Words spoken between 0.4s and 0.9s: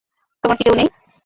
তোমার কি কেউ নেই?